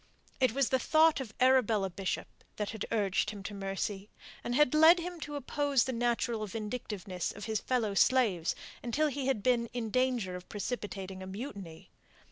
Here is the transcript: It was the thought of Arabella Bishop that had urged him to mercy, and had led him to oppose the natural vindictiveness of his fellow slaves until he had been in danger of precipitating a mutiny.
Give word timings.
It 0.39 0.53
was 0.53 0.69
the 0.69 0.79
thought 0.79 1.19
of 1.21 1.31
Arabella 1.39 1.91
Bishop 1.91 2.27
that 2.55 2.71
had 2.71 2.87
urged 2.91 3.29
him 3.29 3.43
to 3.43 3.53
mercy, 3.53 4.09
and 4.43 4.55
had 4.55 4.73
led 4.73 4.99
him 4.99 5.19
to 5.19 5.35
oppose 5.35 5.83
the 5.83 5.93
natural 5.93 6.47
vindictiveness 6.47 7.31
of 7.31 7.45
his 7.45 7.59
fellow 7.61 7.93
slaves 7.93 8.55
until 8.81 9.09
he 9.09 9.27
had 9.27 9.43
been 9.43 9.67
in 9.73 9.91
danger 9.91 10.35
of 10.35 10.49
precipitating 10.49 11.21
a 11.21 11.27
mutiny. 11.27 11.91